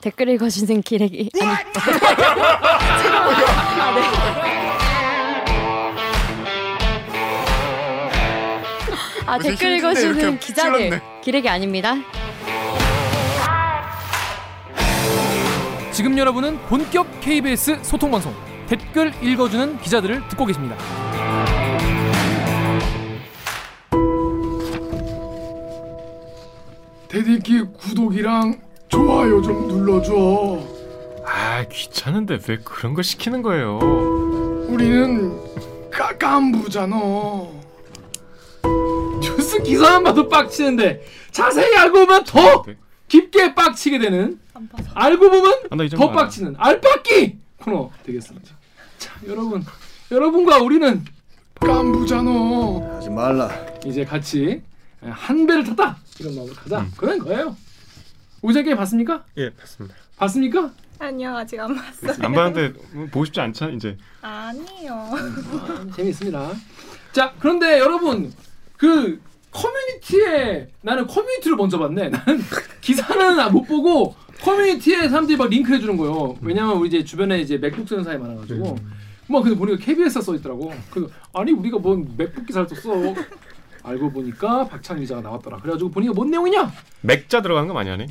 [0.00, 1.56] 댓글 읽어주는 기레기 아니 아,
[3.94, 4.02] 네.
[9.26, 11.94] 아 댓글 읽어주는 기자들 기레기 아닙니다.
[15.92, 18.34] 지금 여러분은 본격 KBS 소통 방송
[18.68, 20.76] 댓글 읽어주는 기자들을 듣고 계십니다.
[27.08, 30.60] 대디키 구독이랑 좋아요 좀 눌러줘.
[31.24, 33.78] 아 귀찮은데 왜 그런 걸 시키는 거예요?
[34.68, 35.36] 우리는
[35.90, 36.96] 까, 깐부잖아.
[39.20, 42.76] 뉴스 기사만 봐도 빡치는데 자세히 알고 보면 더 네.
[43.08, 44.38] 깊게 빡치게 되는
[44.94, 46.12] 알고 보면 아, 더 알아.
[46.12, 48.54] 빡치는 알빡기 코너 되겠습니다.
[48.98, 49.64] 자 여러분
[50.12, 51.04] 여러분과 우리는
[51.60, 52.30] 깐부잖아.
[52.96, 53.50] 하지 말라.
[53.84, 54.62] 이제 같이
[55.00, 56.92] 한 배를 탔다 이런 마음으로 가자 음.
[56.96, 57.56] 그런 거예요.
[58.46, 59.24] 오전 게임 봤습니까?
[59.38, 59.96] 예 봤습니다.
[60.18, 60.70] 봤습니까?
[61.00, 62.12] 아니요 아직 안 봤어요.
[62.24, 63.96] 안 봤는데 뭐 보고 싶지 않죠 이제.
[64.22, 64.92] 아니요.
[64.94, 66.52] 아, 재밌습니다.
[67.10, 68.32] 자 그런데 여러분
[68.76, 72.08] 그 커뮤니티에 나는 커뮤니티를 먼저 봤네.
[72.10, 72.40] 나는
[72.80, 76.36] 기사는 아, 못 보고 커뮤니티에 사람들이 막 링크 해주는 거예요.
[76.40, 78.78] 왜냐면 우리 이제 주변에 이제 MacBook 쓰는 사람이 많아가지고
[79.26, 80.72] 막 근데 보니까 KBS 써 있더라고.
[80.92, 83.12] 그 아니 우리가 뭔 맥북 기사를 썼어.
[83.86, 85.58] 알고 보니까 박찬 기자가 나왔더라.
[85.58, 86.72] 그래가지고 보니까 뭔 내용이냐?
[87.02, 88.08] 맥자 들어간 거 많이 하네.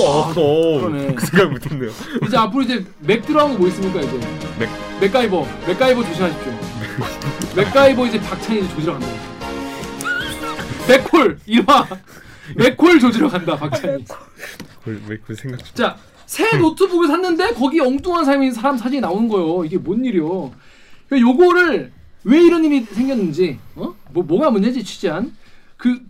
[0.00, 0.32] 어,
[0.80, 1.14] 그러네.
[1.14, 1.90] 그 생각 못했네요.
[2.26, 4.20] 이제 앞으로 이제 맥 들어간 거뭐 있습니까 이제?
[4.58, 4.68] 맥.
[5.00, 5.44] 맥가이버.
[5.66, 6.52] 맥가이버 조심하십시오.
[7.56, 9.08] 맥가이버 이제 박찬이 조지러 간다.
[10.88, 11.86] 맥콜 일화.
[12.56, 14.04] 맥콜 조지러 간다 박찬이.
[15.08, 15.74] 왜그 생각 좀.
[15.74, 19.64] 자, 새 노트북을 샀는데 거기 엉뚱한 사람이 사람 사진이 나오는 거예요.
[19.64, 20.52] 이게 뭔 일이요?
[21.08, 21.92] 그러니까 요거를
[22.24, 23.94] 왜 이런 일이 생겼는지, 어?
[24.10, 25.36] 뭐 뭐가 문제지 취재한
[25.76, 26.00] 그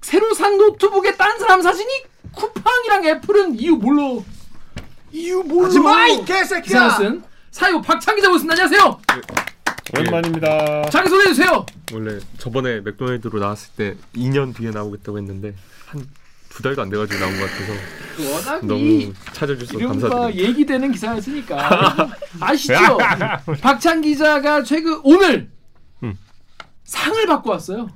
[0.00, 1.90] 새로 산 노트북에 딴 사람 사진이
[2.32, 4.24] 쿠팡이랑 애플은 이유 뭘로?
[5.12, 5.66] 이유 뭘로?
[5.66, 6.90] 하지 마, 이 개새끼야!
[6.90, 7.82] 쓴 사유
[8.14, 8.62] 기자 모습니다.
[8.62, 9.00] 안녕하세요.
[9.98, 10.88] 오랜만입니다.
[10.90, 11.66] 자기 소개해 주세요.
[11.92, 15.54] 원래 저번에 맥도날드로 나왔을 때 2년 뒤에 나오겠다고 했는데
[15.86, 16.06] 한
[16.50, 17.72] 두 달도 안 돼가지고 나온 것 같아서
[18.28, 20.34] 워낙 이 너무 찾아주셔서 감사드립니다.
[20.34, 22.10] 얘기되는 기사였으니까
[22.40, 22.74] 아시죠?
[23.60, 25.50] 박찬 기자가 최근 오늘
[26.02, 26.18] 음.
[26.84, 27.88] 상을 받고 왔어요.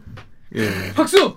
[0.54, 0.92] 예.
[0.94, 1.34] 박수!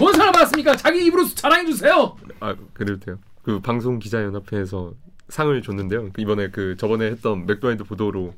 [0.00, 0.76] 뭔 상을 받았습니까?
[0.76, 2.16] 자기 입으로 자랑해 주세요.
[2.40, 3.18] 아 그래도 돼요.
[3.42, 4.94] 그 방송 기자 연합회에서
[5.28, 6.10] 상을 줬는데요.
[6.12, 8.34] 그 이번에 그 저번에 했던 맥도날드 보도로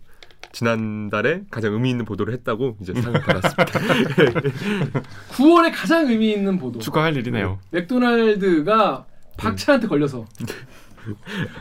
[0.55, 3.81] 지난달에 가장 의미 있는 보도를 했다고 이제 상을 받았습니다.
[5.33, 6.79] 9월에 가장 의미 있는 보도.
[6.79, 7.59] 축하할 일이네요.
[7.73, 9.05] 맥도날드가
[9.37, 10.25] 박찬한테 걸려서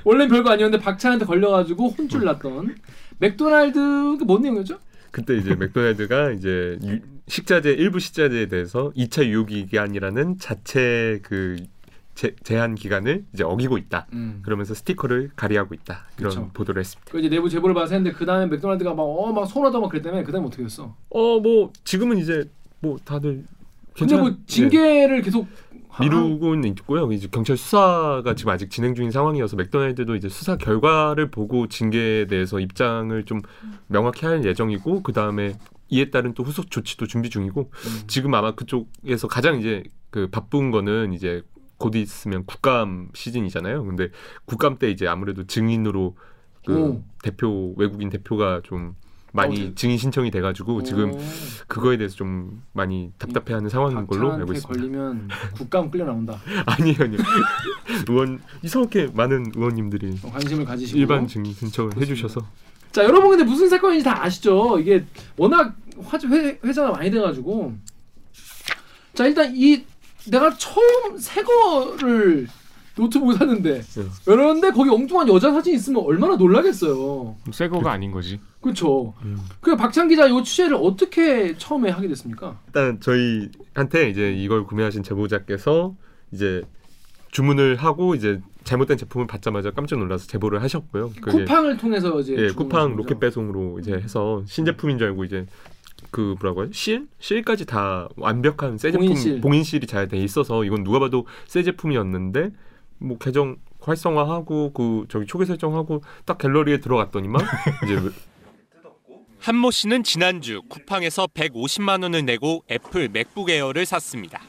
[0.04, 2.76] 원래 별거 아니었는데 박찬한테 걸려가지고 혼쭐 났던
[3.18, 4.78] 맥도날드 그뭔 내용이었죠?
[5.12, 11.56] 그때 이제 맥도날드가 이제 유- 식자재 일부 식자재에 대해서 2차 유효 기간이라는 자체 그
[12.16, 14.08] 제, 제한 기간을 이제 어기고 있다.
[14.14, 14.40] 음.
[14.44, 16.06] 그러면서 스티커를 가리하고 있다.
[16.20, 16.50] 이런 그쵸.
[16.54, 17.12] 보도를 했습니다.
[17.12, 20.32] 그 이제 내부 제보를 받아서 했는데 그 다음에 맥도날드가 막 어막 손하다 막 그랬다며 그
[20.32, 20.96] 다음에 어떻게 됐어?
[21.10, 23.44] 어 뭐 지금은 이제 뭐 다들
[23.98, 25.48] 근데 뭐 징계를 계속
[26.00, 27.12] 네, 미루고는 있고요.
[27.12, 32.60] 이제 경찰 수사가 지금 아직 진행 중인 상황이어서 맥도날드도 이제 수사 결과를 보고 징계에 대해서
[32.60, 33.42] 입장을 좀
[33.88, 35.54] 명확히 할 예정이고 그 다음에
[35.90, 38.02] 이에 따른 또 후속 조치도 준비 중이고 음.
[38.08, 41.44] 지금 아마 그쪽에서 가장 이제 그 바쁜 거는 이제
[41.84, 43.84] 곧 있으면 국감 시즌이잖아요.
[43.84, 44.10] 근데
[44.46, 46.16] 국감 때 이제 아무래도 증인으로
[46.66, 47.04] 그 오.
[47.22, 48.96] 대표 외국인 대표가 좀
[49.34, 49.76] 많이 어, 네.
[49.76, 51.20] 증인 신청이 돼가지고 지금 오.
[51.68, 54.68] 그거에 대해서 좀 많이 답답해하는 상황인 걸로 알고 있습니다.
[54.68, 55.28] 걸리면
[55.58, 56.40] 국감 끌려 나온다.
[56.68, 57.22] 아니에요, 아니에요.
[58.08, 60.98] 의원 이상하게 많은 의원님들이 관심을 가지시고.
[60.98, 62.48] 일반 증인 신청을 해주셔서
[62.94, 64.80] 자 여러분 근데 무슨 사건인지 다 아시죠?
[64.80, 65.04] 이게
[65.36, 67.74] 워낙 화제 회, 회자가 많이 돼가지고
[69.14, 69.84] 자 일단 이
[70.30, 72.48] 내가 처음 새 거를
[72.96, 74.04] 노트북을 샀는데 네.
[74.26, 77.36] 그런데 거기 엉뚱한 여자 사진 있으면 얼마나 놀라겠어요.
[77.52, 78.40] 새 거가 아닌 거지.
[78.62, 79.14] 그렇죠.
[79.24, 79.38] 음.
[79.62, 82.60] 그 박찬 기자 이 취재를 어떻게 처음에 하게 됐습니까?
[82.68, 85.96] 일단 저희한테 이제 이걸 구매하신 제보자께서
[86.32, 86.64] 이제
[87.32, 91.12] 주문을 하고 이제 잘못된 제품을 받자마자 깜짝 놀라서 제보를 하셨고요.
[91.22, 92.96] 쿠팡을 통해서 이제 예, 쿠팡?
[92.96, 95.46] 로켓 배송으로 이제 해서 신제품인 줄 알고 이제
[96.14, 96.72] 그 뭐라고 하죠?
[96.74, 97.08] 실?
[97.20, 99.42] 실까지 다 완벽한 새 제품 봉인실.
[99.42, 102.52] 봉인실이 잘 돼 있어서 이건 누가 봐도 새 제품이었는데
[103.00, 107.42] 뭐 계정 활성화하고 그 저기 초기 설정하고 딱 갤러리에 들어갔더니만
[107.84, 108.00] 이제
[109.40, 114.40] 한모 씨는 지난주 쿠팡에서 150만 원을 내고 애플 맥북 에어를 샀습니다.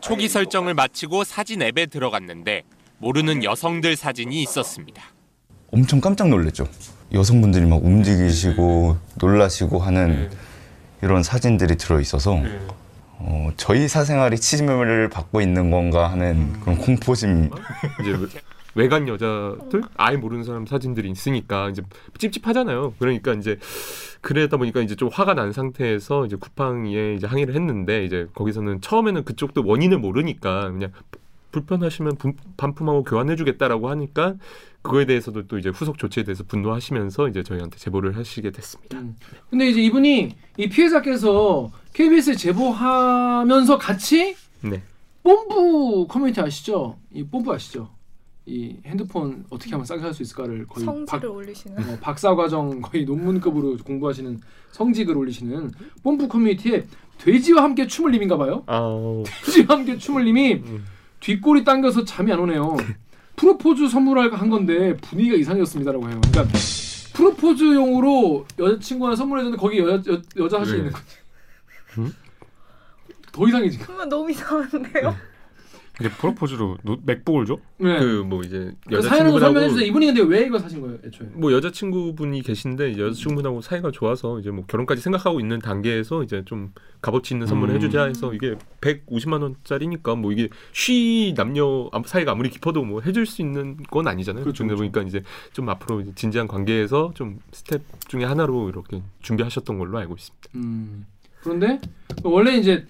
[0.00, 2.64] 초기 설정을 마치고 사진 앱에 들어갔는데
[2.98, 5.02] 모르는 여성들 사진이 있었습니다.
[5.72, 6.66] 엄청 깜짝 놀랐죠.
[7.12, 10.30] 여성분들이 막 움직이시고 놀라시고 하는
[11.04, 12.40] 이런 사진들이 들어 있어서
[13.18, 17.50] 어, 저희 사생활이 침해를 받고 있는 건가 하는 그런 공포심.
[18.00, 18.26] 이제 외-
[18.74, 19.82] 외간 여자들?
[19.96, 21.82] 아예 모르는 사람 사진들이 있으니까 이제
[22.18, 22.94] 찝찝하잖아요.
[22.98, 23.58] 그러니까 이제
[24.20, 29.24] 그러다 보니까 이제 좀 화가 난 상태에서 이제 쿠팡에 이제 항의를 했는데 이제 거기서는 처음에는
[29.24, 30.90] 그쪽도 원인을 모르니까 그냥
[31.54, 34.34] 불편하시면 분- 반품하고 교환해주겠다라고 하니까
[34.82, 38.98] 그거에 대해서도 또 이제 후속 조치에 대해서 분노하시면서 이제 저희한테 제보를 하시게 됐습니다.
[38.98, 39.16] 음.
[39.50, 44.82] 근데 이제 이분이 이 피해자께서 KBS에 제보하면서 같이 네.
[45.22, 46.98] 뽐뿌 커뮤니티 아시죠?
[47.12, 47.88] 이 뽐뿌 아시죠?
[48.46, 51.78] 이 핸드폰 어떻게 하면 싸게 살 수 있을까를 거의 성질을 올리시는.
[51.78, 54.38] 어, 박사 과정 거의 논문급으로 공부하시는
[54.72, 55.70] 성지를 올리시는
[56.02, 56.84] 뽐뿌 커뮤니티에
[57.16, 58.64] 돼지와 함께 춤을 님인가 봐요.
[58.66, 58.82] 아,
[59.46, 60.84] 돼지와 함께 춤을 님이 음.
[61.24, 62.76] 뒷골이 당겨서 잠이 안 오네요.
[63.36, 66.20] 프로포즈 선물할 한 건데 분위기가 이상해졌습니다라고 해요.
[66.30, 66.58] 그러니까
[67.14, 70.78] 프로포즈용으로 여자친구한테 선물해줬는데 거기 여, 여, 여자 하시 네.
[70.78, 71.04] 있는 거지.
[71.98, 72.14] 음?
[73.32, 73.78] 더 이상해지.
[73.78, 75.16] 그러면 너무 이상한데요?
[76.00, 77.56] 이제 프로포즈로 노, MacBook을 줘?
[77.78, 77.98] 네.
[78.00, 79.86] 그뭐 이제 그 사연을 좀 설명해 여자친구분하고 주세요.
[79.86, 81.28] 이분이 근데 왜 이거 사신 거예요, 애초에?
[81.34, 87.34] 뭐 여자친구분이 계신데 여자친구분하고 사이가 좋아서 이제 뭐 결혼까지 생각하고 있는 단계에서 이제 좀 값어치
[87.34, 87.76] 있는 선물을 음.
[87.76, 93.24] 해주자 해서 이게 150만 원짜리니까 뭐 이게 쉬 남녀 아무- 사이가 아무리 깊어도 뭐 해줄
[93.24, 94.42] 수 있는 건 아니잖아요.
[94.42, 94.92] 그렇죠, 그러다 그렇죠.
[94.92, 100.14] 보니까 이제 좀 앞으로 이제 진지한 관계에서 좀 스텝 중에 하나로 이렇게 준비하셨던 걸로 알고
[100.16, 100.48] 있습니다.
[100.56, 101.06] 음.
[101.42, 101.78] 그런데
[102.24, 102.84] 원래 이제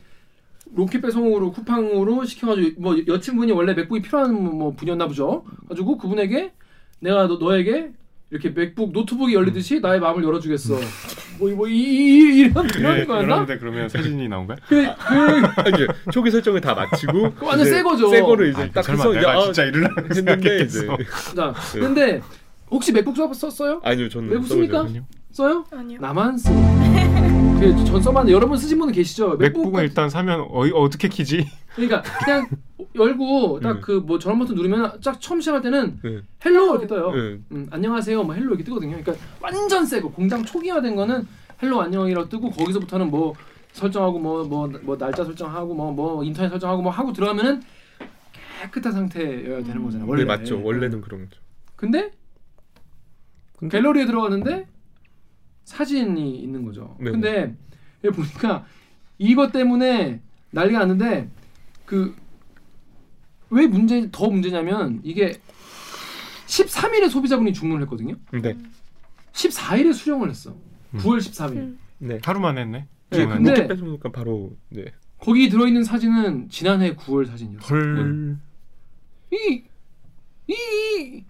[0.75, 5.44] 로켓 배송으로 쿠팡으로 시켜가지고 뭐 여친분이 원래 MacBook이 필요한 뭐 분이었나 보죠.
[5.69, 6.53] 가지고 그분에게
[7.00, 7.93] 내가 너, 너에게
[8.31, 10.75] 이렇게 MacBook 노트북이 열리듯이 나의 마음을 열어주겠어.
[11.38, 13.35] 뭐뭐 이, 이, 이런 이런 거였나?
[13.35, 14.56] 그런데 그러면 사진이 나온 거야?
[14.69, 18.09] 그, 그 이제 초기 설정을 다 마치고 완전 새 거죠.
[18.09, 21.35] 새 거를 이제 아, 딱 설마 해서 내가 야, 진짜 이러려고 했는데 이제 생각했겠어.
[21.35, 22.21] 자, 근데
[22.71, 23.81] 혹시 MacBook 써, 썼어요?
[23.85, 24.87] 아니요 저는 왜 웃습니까?
[25.35, 25.65] 써요?
[25.73, 25.99] 아니요.
[26.01, 26.49] 나만 써.
[27.59, 29.37] 그전 써봤는데 여러분 쓰신 분은 계시죠?
[29.37, 31.45] MacBook MacBook은 일단 사면 어, 어떻게 키지?
[31.75, 32.47] 그러니까 그냥
[32.95, 33.81] 열고 딱 음.
[33.81, 36.21] 그뭐 전원 버튼 누르면 딱 처음 시작할 때는 네.
[36.44, 37.11] Hello 이렇게 떠요.
[37.11, 37.39] 네.
[37.51, 38.23] 음, 안녕하세요.
[38.23, 38.97] 뭐 Hello 이렇게 뜨거든요.
[38.97, 41.27] 그러니까 완전 새거 공장 초기화된 거는
[41.61, 43.35] Hello 안녕이라고 뜨고 거기서부터는 뭐
[43.73, 47.61] 설정하고 뭐뭐뭐 날짜 설정하고 뭐뭐 인터넷 설정하고 뭐 하고 들어가면은
[48.63, 50.09] 깨끗한 상태여야 되는 거잖아요.
[50.09, 50.63] 원래 네 맞죠.
[50.63, 51.41] 원래는 그런 거죠.
[51.75, 52.13] 근데
[53.59, 54.69] 근데- 갤러리에 들어가는데
[55.64, 56.96] 사진이 있는 거죠.
[57.00, 57.11] 네.
[57.11, 57.55] 근데
[58.05, 58.66] 여기 보니까
[59.19, 60.20] 이것 때문에
[60.50, 61.28] 난리가 났는데
[61.87, 62.14] 그
[63.50, 65.38] 왜 문제 더 문제냐면 이게
[66.46, 68.16] 13일에 소비자분이 주문을 했거든요.
[68.32, 68.56] 네.
[69.32, 70.50] 14일에 수령을 했어.
[70.94, 70.99] 음.
[70.99, 71.56] 9월 13일.
[71.56, 71.78] 음.
[71.99, 72.19] 네.
[72.25, 72.87] 하루만 했네.
[73.11, 73.26] 네.
[73.26, 74.87] 근데- 배송이니까 바로 네.
[75.19, 77.66] 거기 들어 있는 사진은 지난해 9월 사진이었어.
[77.66, 78.37] 헐.
[79.32, 79.62] 이,
[80.49, 81.25] 이, 이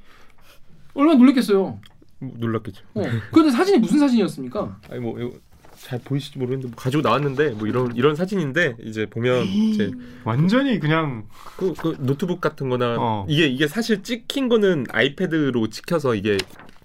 [0.94, 1.78] 얼마나 놀랬겠어요.
[2.24, 2.84] 뭐 놀랐겠죠.
[2.94, 3.02] 어.
[3.32, 4.80] 근데 사진이 무슨 사진이었습니까?
[4.90, 5.32] 아니 뭐 이거
[5.76, 9.90] 잘 보이실지 모르겠는데 뭐 가지고 나왔는데 뭐 이런 이런 사진인데 이제 보면 이제
[10.24, 11.26] 완전히 그냥
[11.56, 13.26] 그, 그 노트북 같은-거나 어.
[13.28, 16.38] 이게 이게 사실 찍힌 거는 아이패드로 찍혀서 이게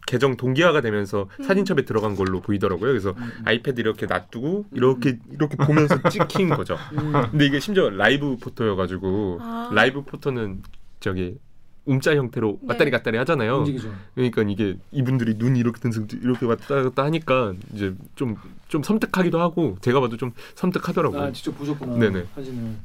[0.09, 2.89] 계정 동기화가 되면서 사진첩에 들어간 걸로 보이더라고요.
[2.89, 3.13] 그래서
[3.45, 6.77] 아이패드 이렇게 놔두고 이렇게 이렇게 보면서 찍힌 거죠.
[6.93, 7.13] 음.
[7.29, 9.69] 근데 이게 심지어 라이브 포토여가지고 아.
[9.71, 10.63] 라이브 포토는
[10.99, 11.37] 저기
[11.85, 12.67] 움짜 형태로 네.
[12.69, 13.57] 왔다리 갔다리 하잖아요.
[13.59, 13.91] 움직이죠.
[14.15, 15.91] 그러니까 이게 이분들이 눈 이렇게 뜬
[16.21, 18.35] 이렇게 왔다 갔다 하니까 이제 좀
[18.69, 21.21] 좀 섬뜩하기도 하고 제가 봐도 좀 섬뜩하더라고요.
[21.21, 22.25] 아 직접 보셨구나 네네.
[22.35, 22.75] 사진을.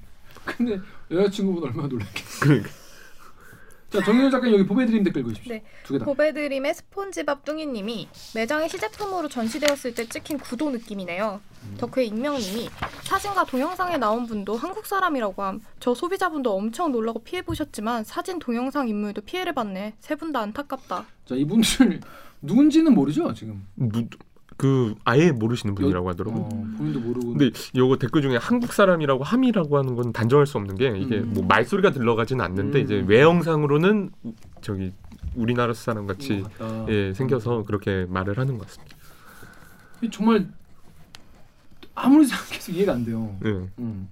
[0.44, 0.80] 근데
[1.10, 2.40] 여자친구분 얼마나 놀랐겠어.
[2.40, 2.70] 그러니까
[3.94, 5.52] 자 정윤 작가님 여기 보배드림 댓글 읽으십시오.
[5.54, 5.62] 네.
[5.84, 6.04] 두개 다.
[6.04, 11.40] 보배드림의 스폰지밥 뚱이님이 매장에 시제품으로 전시되었을 때 찍힌 구도 느낌이네요.
[11.78, 12.68] 덕후의 익명님이
[13.04, 15.60] 사진과 동영상에 나온 분도 한국 사람이라고 함.
[15.78, 19.94] 저 소비자분도 엄청 놀라고 피해 보셨지만 사진 동영상 인물도 피해를 받네.
[20.00, 21.06] 세 분 다 안타깝다.
[21.24, 22.00] 자 이분들
[22.42, 23.64] 누군지는 모르죠 지금.
[23.76, 23.88] 무,
[24.56, 26.42] 그 아예 모르시는 분이라고 하더라고요.
[26.42, 27.34] 어, 본인도 모르고.
[27.34, 31.32] 근데 요거 댓글 중에 한국 사람이라고 함이라고 하는 건 단정할 수 없는 게 이게 음.
[31.34, 32.84] 뭐 말소리가 들러가지는 않는데 음.
[32.84, 34.10] 이제 외형상으로는
[34.60, 34.92] 저기
[35.34, 36.86] 우리나라 사람 같이 것 같다.
[36.92, 38.96] 예 생겨서 그렇게 말을 하는 것 같습니다.
[40.12, 40.46] 정말
[41.94, 43.36] 아무리 생각해도 이해가 안 돼요.
[43.44, 43.48] 예.
[43.78, 44.08] 음.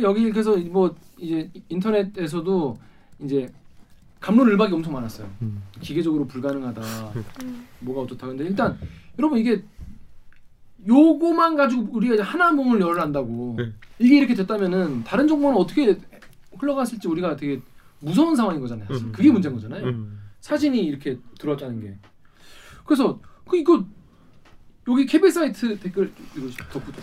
[0.00, 2.78] 여기 그래서 뭐 이제 인터넷에서도
[3.20, 3.52] 이제
[4.20, 5.28] 감론을박이 엄청 많았어요.
[5.42, 5.62] 음.
[5.80, 6.82] 기계적으로 불가능하다.
[7.80, 8.26] 뭐가 어떻다.
[8.26, 8.78] 근데 일단
[9.18, 9.62] 여러분 이게
[10.86, 13.72] 요거만 가지고 우리가 하나 몸을 열한다고 네.
[13.98, 15.98] 이게 이렇게 됐다면은 다른 정보는 어떻게
[16.56, 17.60] 흘러갔을지 우리가 되게
[18.00, 18.88] 무서운 상황인 거잖아요.
[18.90, 19.12] 음.
[19.12, 19.84] 그게 문제인 거잖아요.
[19.86, 20.20] 음.
[20.40, 21.98] 사진이 이렇게 들어왔다는 게.
[22.84, 23.84] 그래서 그 이거
[24.88, 27.02] 여기 케이블 사이트 댓글 이거 덕후도.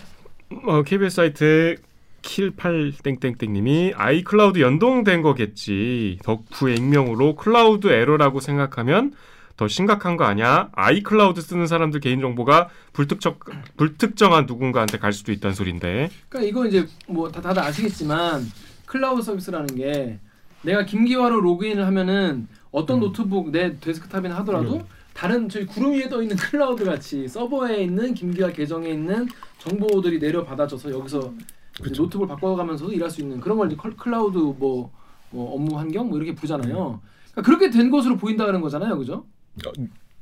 [0.67, 1.75] 어, KBS 사이트
[2.21, 6.17] 킬8 땡땡땡님이 iCloud 연동된 거겠지.
[6.23, 9.13] 덕후의 익명으로 클라우드 에러라고 생각하면
[9.57, 10.69] 더 심각한 거 아니야?
[10.73, 13.37] iCloud 쓰는 사람들 개인 정보가 불특정
[13.77, 16.09] 불특정한 누군가한테 갈 수도 있다는 소린데.
[16.27, 18.41] 그러니까 이거 이제 뭐 다, 다들 아시겠지만
[18.85, 20.19] 클라우드 서비스라는 게
[20.61, 24.81] 내가 김기화로 로그인을 하면은 어떤 노트북 내 데스크탑이나 하더라도
[25.13, 29.27] 다른 저희 구름 위에 떠 있는 클라우드 같이 서버에 있는 김기화 계정에 있는
[29.59, 31.33] 정보들이 내려 받아져서 여기서
[31.81, 34.91] 노트북을 바꿔가면서도 일할 수 있는 그런 걸 이제 클- 클라우드 뭐,
[35.29, 36.99] 뭐 업무 환경 뭐 이렇게 보잖아요.
[37.31, 39.25] 그러니까 그렇게 된 것으로 보인다는 거잖아요, 그죠?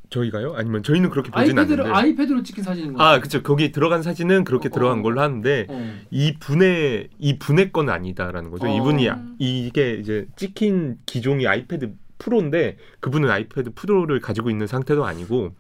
[0.10, 0.54] 저희가요?
[0.56, 2.00] 아니면 저희는 그렇게 보진 iPad로 않는데.
[2.00, 3.04] 아이패드로 찍힌 사진인 거죠.
[3.04, 3.42] 아, 그렇죠.
[3.42, 5.02] 거기 들어간 사진은 그렇게 어, 들어간 어.
[5.02, 5.94] 걸로 하는데 어.
[6.12, 8.68] 이 분의 이 분의 건 아니다라는 거죠.
[8.68, 8.76] 어.
[8.78, 15.56] 이분이 아- 이게 이제 찍힌 기종이 아이패드 프로인데 그분은 아이패드 프로를 가지고 있는 상태도 아니고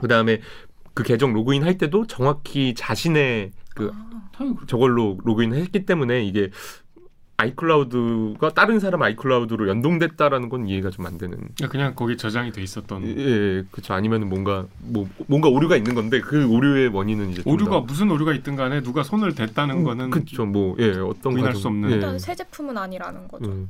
[0.00, 0.40] 그 다음에
[0.94, 3.92] 그 계정 로그인 할 때도 정확히 자신의 그
[4.36, 4.66] 그렇죠.
[4.66, 6.50] 저걸로 로그인을 했기 때문에 이게
[7.38, 11.36] 아이클라우드가 다른 사람 아이클라우드로 연동됐다라는 건 이해가 좀 안 되는.
[11.36, 13.92] 그러니까 그냥 거기 저장이 돼 있었던 예, 예 그렇죠.
[13.94, 18.10] 아니면 뭔가 뭐 뭔가 오류가 있는 건데 그 오류의 원인은 이제 좀 오류가 더- 무슨
[18.10, 20.46] 오류가 있든 간에 누가 손을 댔다는 거는 그렇죠.
[20.46, 21.90] 뭐 예, 어떤 부인할 수 없는.
[21.90, 21.94] 예.
[21.96, 23.50] 일단 새 제품은 아니라는 거죠.
[23.50, 23.68] 음.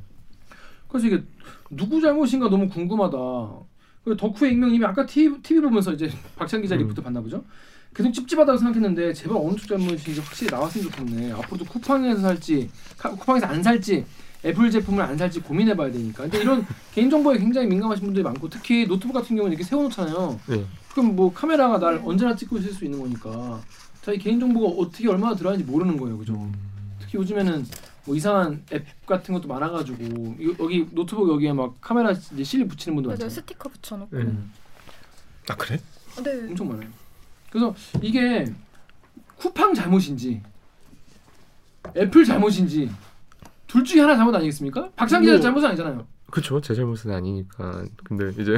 [0.87, 1.23] 그래서 이게
[1.71, 3.17] 누구 잘못인가 너무 궁금하다.
[4.03, 6.81] 그 덕후의 익명님이 아까 TV, TV 보면서 이제 박찬 기자 음.
[6.81, 7.43] 리포트 봤나 보죠.
[7.93, 11.31] 계속 찝찝하다고 생각했는데 제발 어느 쪽 잘못인지 확실히 나왔으면 좋겠네.
[11.33, 14.05] 앞으로도 쿠팡에서 살지, 카- 쿠팡에서 안 살지,
[14.45, 16.23] 애플 제품을 안 살지 고민해봐야 되니까.
[16.23, 20.39] 근데 이런 개인 정보에 굉장히 민감하신 분들이 많고 특히 노트북 같은 경우는 이렇게 세워놓잖아요.
[20.51, 20.65] 예.
[20.91, 23.61] 그럼 뭐 카메라가 날 언제나 찍고 있을 수 있는 거니까
[24.01, 26.51] 자기 개인 정보가 어떻게 얼마나 들어가는지 모르는 거예요, 그죠?
[26.99, 27.65] 특히 요즘에는
[28.05, 32.95] 뭐 이상한 앱 같은 것도 많아가지고 이- 여기 노트북 여기에 막 카메라 이제 실리 붙이는
[32.95, 33.15] 분도 맞아요.
[33.19, 33.29] 많잖아요.
[33.29, 34.19] 스티커 붙여놓고.
[34.19, 34.27] 예.
[35.49, 35.79] 아 그래?
[36.23, 36.31] 네.
[36.49, 36.89] 엄청 많아요.
[37.53, 38.51] 그래서 이게
[39.37, 40.41] 쿠팡 잘못인지
[41.95, 42.89] 애플 잘못인지
[43.67, 44.89] 둘 중에 하나 잘못 아니겠습니까?
[44.95, 46.07] 박찬 기자 뭐- 잘못은 아니잖아요.
[46.31, 46.59] 그렇죠.
[46.61, 47.85] 제 잘못은 아니니까.
[48.03, 48.57] 근데 이제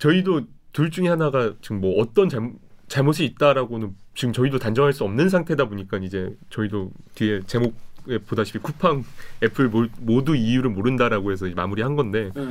[0.00, 0.42] 저희도
[0.72, 5.66] 둘 중에 하나가 지금 뭐 어떤 잘못 잘못이 있다라고는 지금 저희도 단정할 수 없는 상태다
[5.68, 9.04] 보니까 이제 저희도 뒤에 제목에 보다시피 쿠팡,
[9.44, 12.42] 애플 모- 모두 이유를 모른다라고 해서 마무리한 건데 네.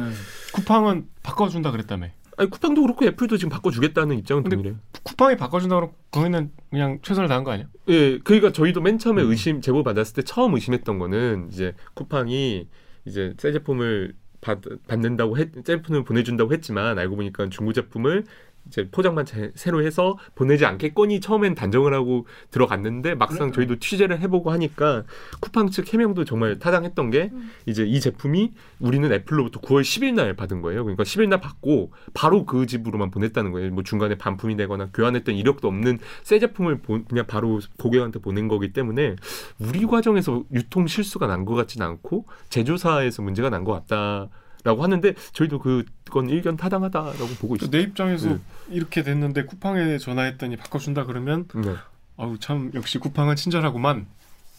[0.53, 2.07] 쿠팡은 바꿔준다 그랬다며.
[2.37, 4.75] 아니 쿠팡도 그렇고 애플도 지금 바꿔주겠다는 입장은 동일해요.
[5.03, 7.67] 쿠팡이 바꿔준다 그러면 거기는 그냥 최선을 다한 거 아니야?
[7.89, 9.29] 예, 그러니까 저희도 맨 처음에 음.
[9.29, 12.67] 의심 제보 받았을 때 처음 의심했던 거는 이제 쿠팡이
[13.05, 18.25] 이제 새 제품을 받, 받는다고 했, 제품을 보내준다고 했지만 알고 보니까 중고 제품을
[18.67, 23.51] 이제 포장만 제- 새로 해서 보내지 않겠거니 처음엔 단정을 하고 들어갔는데 막상 그래요.
[23.53, 25.03] 저희도 취재를 해보고 하니까
[25.41, 27.51] 쿠팡 측 해명도 정말 타당했던 게 음.
[27.65, 30.83] 이제 이 제품이 우리는 애플로부터 9월 10일 날 받은 거예요.
[30.83, 33.71] 그러니까 10일 날 받고 바로 그 집으로만 보냈다는 거예요.
[33.71, 38.71] 뭐 중간에 반품이 되거나 교환했던 이력도 없는 새 제품을 보- 그냥 바로 고객한테 보낸 거기
[38.73, 39.15] 때문에
[39.59, 44.29] 우리 과정에서 유통 실수가 난 것 같지는 않고 제조사에서 문제가 난 것 같다
[44.63, 47.77] 라고 하는데 저희도 그건 일견 타당하다라고 보고 있습니다.
[47.77, 48.39] 내 입장에서 네.
[48.69, 51.75] 이렇게 됐는데 쿠팡에 전화했더니 바꿔준다 그러면 네.
[52.17, 54.05] 아우 참 역시 쿠팡은 친절하구만.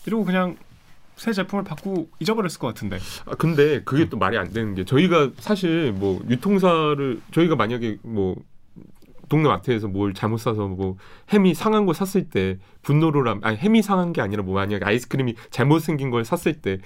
[0.06, 0.56] 이러고 그냥
[1.16, 2.98] 새 제품을 받고 잊어버렸을 것 같은데.
[3.26, 8.34] 아, 근데 그게 또 말이 안 되는 게 저희가 사실 뭐 유통사를 저희가 만약에 뭐
[9.28, 10.96] 동네 마트에서 뭘 잘못 사서 뭐
[11.32, 15.36] 햄이 상한 거 샀을 때 분노를 함 아니 햄이 상한 게 아니라 뭐 만약에 아이스크림이
[15.50, 16.78] 잘못 생긴 걸 샀을 때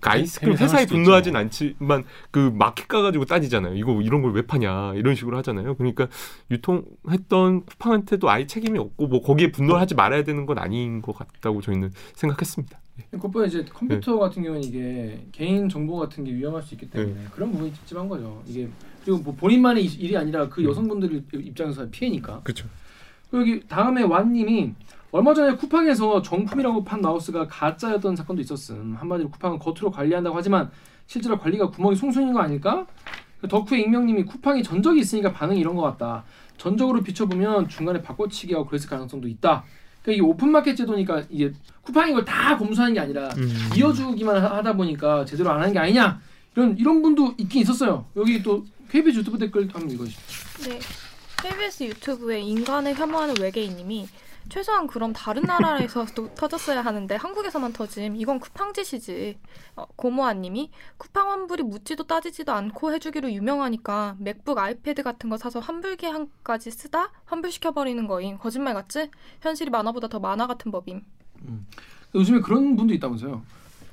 [0.00, 1.36] 그 아이스크림 회사에 분노하진.
[1.36, 3.74] 않지만 그 마켓 가가지고 따지잖아요.
[3.76, 5.74] 이거 이런 걸 왜 파냐 이런 식으로 하잖아요.
[5.74, 6.06] 그러니까
[6.50, 11.60] 유통했던 쿠팡한테도 아예 책임이 없고 뭐 거기에 분노를 하지 말아야 되는 건 아닌 것 같다고
[11.60, 12.78] 저희는 생각했습니다.
[13.12, 14.18] 그것보다 이제 컴퓨터 네.
[14.20, 17.20] 같은 경우는 이게 개인 정보 같은 게 위험할 수 있기 때문에 네.
[17.32, 18.42] 그런 부분이 찝찝한 거죠.
[18.46, 18.68] 이게
[19.04, 20.68] 그리고 뭐 본인만의 일- 일이 아니라 그 음.
[20.68, 22.40] 여성분들 입장에서 피해니까.
[22.42, 22.68] 그렇죠.
[23.32, 24.74] 여기 다음에 완님이
[25.12, 28.96] 얼마 전에 쿠팡에서 정품이라고 판 마우스가 가짜였던 사건도 있었음.
[28.98, 30.70] 한마디로 쿠팡은 겉으로 관리한다고 하지만
[31.06, 32.86] 실제로 관리가 구멍이 숭숭인 거 아닐까?
[33.48, 36.24] 덕후의 익명님이 쿠팡이 전적이 있으니까 반응이 이런 것 같다.
[36.58, 39.64] 전적으로 비춰보면 중간에 바꿔치기하고 그랬을 가능성도 있다.
[40.02, 41.52] 그러니까 이게 오픈마켓 제도니까 이게
[41.82, 43.50] 쿠팡이 이걸 다 검수하는 게 아니라 음.
[43.76, 46.20] 이어주기만 하- 하다 보니까 제대로 안 하는 게 아니냐
[46.54, 48.04] 이런 이런 분도 있긴 있었어요.
[48.16, 50.70] 여기 또 KBS 유튜브 댓글 한번 읽어주시죠.
[50.70, 50.78] 네.
[51.42, 54.06] KBS 유튜브에 인간을 혐오하는 외계인님이
[54.50, 59.38] 최소한 그럼 다른 나라에서도 터졌어야 하는데 한국에서만 터짐 이건 쿠팡 짓이지
[59.76, 65.96] 어, 고모아님이 쿠팡 환불이 묻지도 따지지도 않고 해주기로 유명하니까 맥북 아이패드 같은 거 사서 환불
[65.96, 69.10] 기 한까지 쓰다 환불시켜버리는 거임 거짓말 같지?
[69.40, 71.02] 현실이 만화보다 더 만화 같은 법임
[72.14, 73.42] 요즘에 그런 분도 있다면서요.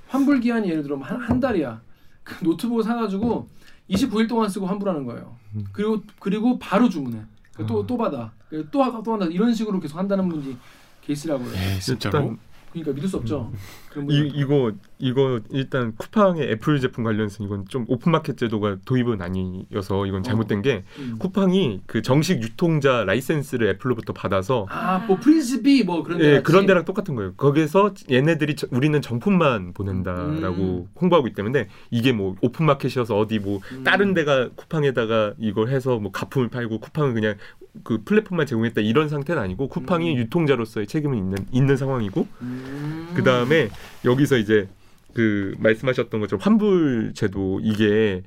[0.08, 1.82] 환불 기한이 예를 들어 한, 한 달이야.
[2.24, 3.50] 그 노트북 사가지고
[3.90, 5.38] 29일 동안 쓰고 환불하는 거예요.
[5.56, 5.66] 음.
[5.72, 7.22] 그리고 그리고 바로 주문해.
[7.66, 8.32] 또또 받아.
[8.72, 9.26] 또 하다 또 한다.
[9.26, 10.58] 이런 식으로 계속 한다는 분이
[11.02, 11.54] 케이스라고 해요.
[11.56, 12.38] 에 진짜로?
[12.72, 13.52] 그러니까 믿을 수 없죠.
[13.90, 14.32] 그런 이.
[14.36, 20.62] 이거 이거 일단 쿠팡의 애플 제품 관련해서 이건 좀 오픈마켓 제도가 도입은 아니어서 이건 잘못된
[20.63, 21.18] 게 음.
[21.20, 26.42] 쿠팡이 그 정식 유통자 라이센스를 애플로부터 받아서 아뭐 프린스비 뭐 그런 데 예?
[26.42, 27.34] 그런 데랑 똑같은 거예요.
[27.36, 33.84] 거기서 얘네들이 저- 우리는 정품만 보낸다라고 홍보하고 있기 때문에 이게 뭐 오픈마켓이어서 어디 뭐 음.
[33.84, 37.36] 다른 데가 쿠팡에다가 이걸 해서 뭐 가품을 팔고 쿠팡은 그냥
[37.84, 40.18] 그 플랫폼만 제공했다 이런 상태는 아니고 쿠팡이 음.
[40.18, 43.10] 유통자로서의 책임은 있는 있는 상황이고 음.
[43.13, 43.70] 그 다음에
[44.04, 44.68] 여기서 이제
[45.14, 48.24] 그 말씀하셨던 것처럼 환불 제도 이게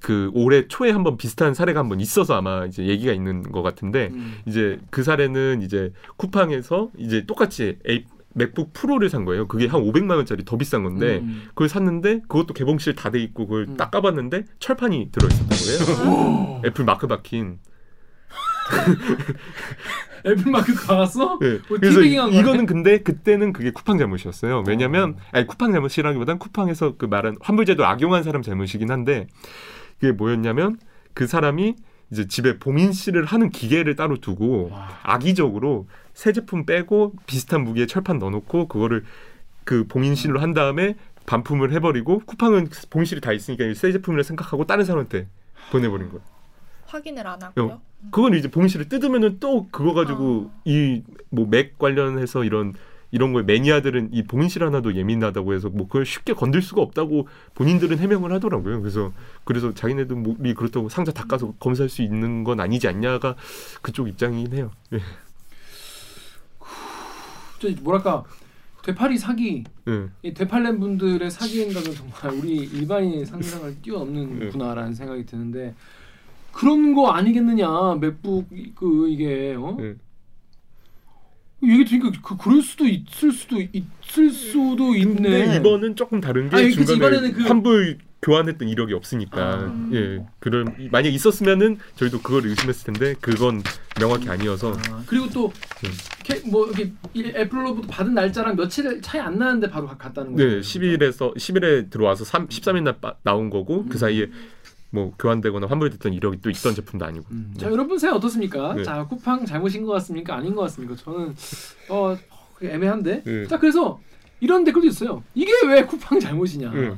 [0.00, 4.36] 그 올해 초에 한번 비슷한 사례가 한번 있어서 아마 이제 얘기가 있는 것 같은데 음.
[4.46, 9.48] 이제 그 사례는 이제 쿠팡에서 이제 똑같이 에이, 맥북 프로를 산 거예요.
[9.48, 11.44] 그게 한 500만 원짜리 더 비싼 건데 음.
[11.48, 13.76] 그걸 샀는데 그것도 개봉실 다 돼 있고 그걸 음.
[13.78, 16.62] 딱 까봤는데 철판이 들어 있었던 거예요.
[16.66, 17.58] 애플 마크 박힌.
[20.26, 21.38] 애플 마크 갈았어?
[21.40, 21.58] 네.
[21.68, 22.02] 뭐 그래서?
[22.02, 24.64] 이거는 근데 그때는 그게 쿠팡 잘못이었어요.
[24.66, 29.28] 왜냐면 아니 쿠팡 잘못이라기보단 쿠팡에서 그 말한 환불제도 악용한 사람 잘못이긴 한데
[30.00, 30.78] 그게 뭐였냐면
[31.14, 31.76] 그 사람이
[32.10, 34.88] 이제 집에 봉인실을 하는 기계를 따로 두고 와.
[35.02, 39.04] 악의적으로 새 제품 빼고 비슷한 무게의 철판 넣어놓고 그거를
[39.64, 40.96] 그 봉인실로 한 다음에
[41.26, 45.26] 반품을 해버리고 쿠팡은 봉인실이 다 있으니까 새 제품이라 생각하고 다른 사람한테
[45.72, 46.35] 보내버린 거예요.
[46.86, 47.66] 확인을 안 하고요.
[47.66, 47.82] 어.
[48.10, 52.74] 그건 이제 봉인실을 뜯으면은 또 그거 가지고 이뭐 맥 관련해서 이런
[53.10, 57.98] 이런 거에 매니아들은 이 봉인실 하나도 예민하다고 해서 뭐 그걸 쉽게 건들 수가 없다고 본인들은
[57.98, 58.80] 해명을 하더라고요.
[58.80, 59.12] 그래서
[59.44, 63.36] 그래서 자기네들이 그렇다고 상자 닦아서 검사할 수 있는 건 아니지 않냐가
[63.80, 64.70] 그쪽 입장이긴 해요.
[64.92, 65.00] 예.
[67.58, 68.24] 저 뭐랄까
[68.82, 70.08] 되팔이 사기 예.
[70.22, 75.74] 이 되팔렘 분들의 사기 행각은 정말 우리 일반인의 상상을 뛰어넘는구나라는 생각이 드는데
[76.56, 79.76] 그런 거 아니겠느냐 맥북 그 이게 어?
[79.80, 79.94] 예.
[81.62, 85.14] 얘기 들으니까 그 그럴 수도 있을 수도 있을 수도 있네.
[85.14, 89.88] 근데 이번은 조금 다른 게 아니, 중간에 이번에는 그- 환불 교환했던 이력이 없으니까 아.
[89.92, 93.62] 예 그런 만약 있었으면은 저희도 그걸 의심했을 텐데 그건
[94.00, 95.46] 명확히 아니어서 아, 그리고 또
[95.84, 96.50] 음.
[96.50, 100.50] 뭐 이렇게 이 애플로부터 받은 날짜랑 며칠 차이 안 나는데 바로 가- 갔다는 거예요.
[100.50, 103.88] 네 10일에서 10일에 들어와서 3, 13일 날 빠- 나온 거고 음.
[103.90, 104.30] 그 사이에
[104.90, 107.54] 뭐 교환되거나 환불됐던 이력이 또 있던 제품도 아니고 음.
[107.58, 108.74] 자 여러분 생각 어떻습니까?
[108.74, 108.84] 네.
[108.84, 110.36] 자 쿠팡 잘못인 것 같습니까?
[110.36, 110.94] 아닌 것 같습니까?
[110.96, 111.34] 저는
[111.88, 112.16] 어
[112.62, 113.22] 애매한데.
[113.24, 113.46] 네.
[113.46, 114.00] 자 그래서
[114.40, 115.22] 이런 댓글도 있어요.
[115.34, 116.70] 이게 왜 쿠팡 잘못이냐?
[116.72, 116.94] 네.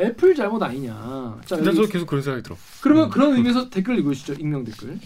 [0.00, 1.40] 애플 잘못 아니냐?
[1.44, 2.56] 자 근데 여기 저 계속 그런 생각이 들어.
[2.80, 4.34] 그러면 그런 의미에서 댓글 읽으시죠.
[4.34, 4.98] 익명 댓글.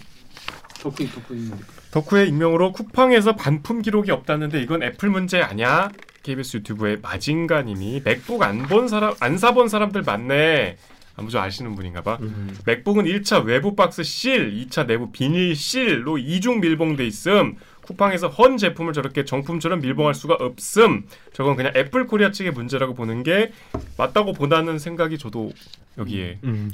[0.81, 1.75] 덕후 덕후 익명 댓글.
[1.91, 5.89] 덕후의 익명으로 쿠팡에서 반품 기록이 없다는데 이건 애플 문제 아니야?
[6.23, 10.77] KBS 유튜브의 마징가님이 맥북 안 본 사람 안 사본 사람들 많네.
[11.17, 12.17] 아무죠 아시는 분인가 봐.
[12.21, 12.55] 음.
[12.65, 17.55] 맥북은 1차 외부 박스 실, 2차 내부 비닐 실로 이중 밀봉돼 있음.
[17.81, 21.05] 쿠팡에서 헌 제품을 저렇게 정품처럼 밀봉할 수가 없음.
[21.33, 23.51] 저건 그냥 애플 코리아 측의 문제라고 보는 게
[23.97, 25.51] 맞다고 보다는 생각이 저도
[25.97, 26.69] 여기에 음.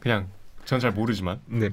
[0.00, 0.28] 그냥
[0.64, 1.70] 전 잘 모르지만 네.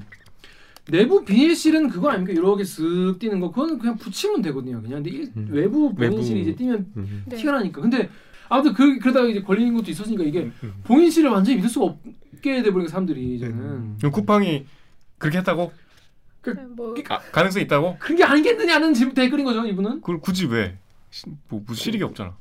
[0.88, 2.34] 내부 비닐실은 그거 아닙니까?
[2.34, 4.82] 이렇게 쓱 띄는 거 그건 그냥 붙이면 되거든요.
[4.82, 5.48] 그냥 근데 일- 음.
[5.52, 5.94] 외부.
[5.96, 7.24] 비닐실이 이제 띄면 음.
[7.28, 7.36] 네.
[7.38, 7.82] 티가 나니까.
[7.82, 8.10] 근데
[8.54, 10.74] 아무튼 그 그러다가 이제 걸리는 것도 있었으니까 이게 음.
[10.84, 13.96] 봉인실을 완전히 믿을 수가 없게 돼버린 사람들이 이제는 음.
[13.98, 14.66] 그럼 쿠팡이
[15.18, 15.74] 그렇게 했다고
[16.46, 17.96] 네, 뭐 아, 가능성이 있다고?
[18.00, 20.02] 그런 게 아니겠느냐는 지금 댓글인 거죠 이분은.
[20.02, 20.78] 그걸 굳이 왜?
[21.10, 22.36] 시- 뭐 무슨 실익이 없잖아.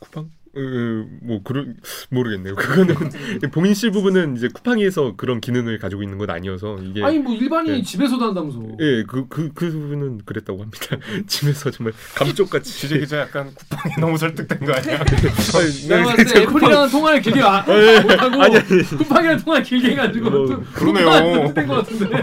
[0.00, 0.30] 쿠팡?
[0.56, 1.76] 으, 뭐 그런
[2.10, 2.54] 모르겠네요.
[2.56, 2.94] 그거는
[3.52, 7.82] 봉인실 부분은 이제 쿠팡에서 그런 기능을 가지고 있는 건 아니어서 이게 아니 뭐 일반인이 네.
[7.82, 8.60] 집에서도 한다면서.
[8.80, 10.96] 예, 그, 그, 그 부분은 그랬다고 합니다.
[11.26, 12.72] 집에서 정말 감쪽같이.
[12.72, 15.00] 지재 기자 약간 쿠팡이 너무 설득된 거 아니야?
[15.00, 18.82] 아니, 내가 봤을 때 저 애플이랑 통화를 길게 아, 예, 못하고 아니, 아니.
[18.82, 21.52] 쿠팡이랑 통화 길게 해가지고 뭐, 또 그러네요.
[21.54, 22.16] 된것 같은데.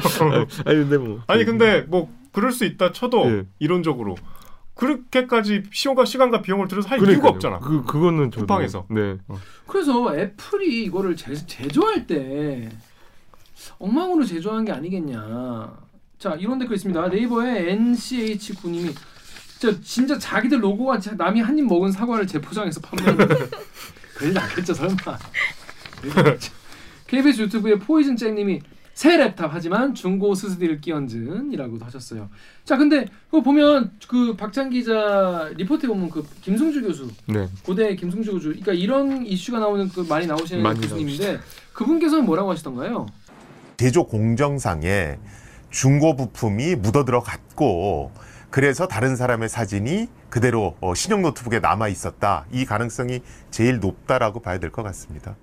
[0.66, 1.22] 아니, 근데 뭐.
[1.28, 3.44] 아니 근데 뭐 그럴 수 있다 쳐도 예.
[3.60, 4.16] 이론적으로
[4.76, 7.60] 그렇게까지 시간과 시간과 비용을 들여서 할 이유가 없잖아.
[7.60, 8.46] 그, 그거는 저도.
[8.48, 8.86] 쿠팡에서.
[8.90, 9.18] 네.
[9.68, 12.70] 그래서 애플이 이거를 제, 제조할 때
[13.80, 15.78] 엉망으로 제조한 게 아니겠냐.
[16.18, 17.08] 자 이런 댓글 있습니다.
[17.10, 18.96] 네이버에 NCH9님이
[19.60, 23.28] 진짜, 진짜 자기들 로고가 진짜 남이 한 입 먹은 사과를 재포장해서 판매하는
[24.16, 24.96] 그러지 않겠죠 설마.
[27.08, 28.62] KBS 유튜브에 포이즌 잭님이
[28.94, 32.30] 새 랩탑 하지만 중고 SSD를 끼얹은이라고도 하셨어요.
[32.64, 37.48] 자 근데 그거 보면 그 박찬 기자 리포트에 보면 그 김승주 교수 네.
[37.66, 41.40] 고대 김승주 교수 그러니까 이런 이슈가 나오는 그 많이 나오시는 많이 교수님인데
[41.74, 43.08] 그분께서는 뭐라고 하시던가요?
[43.78, 45.18] 제조 공정상에
[45.72, 48.12] 중고 부품이 묻어 들어갔고
[48.52, 52.46] 그래서 다른 사람의 사진이 그대로 어, 신형 노트북에 남아 있었다.
[52.52, 55.36] 이 가능성이 제일 높다라고 봐야 될 것 같습니다.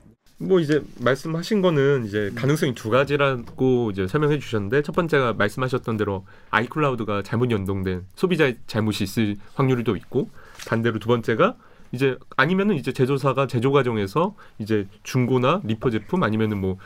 [0.42, 6.24] 뭐 이제 말씀하신 거는 이제 가능성이 두 가지라고 이제 설명해 주셨는데 첫 번째가 말씀하셨던 대로
[6.50, 10.30] 아이클라우드가 잘못 연동된 소비자의 잘못이 있을 확률도 있고
[10.66, 11.56] 반대로 두 번째가
[11.92, 16.78] 이제 아니면은 이제 제조사가 제조 과정에서 이제 중고나 리퍼 제품 아니면은 뭐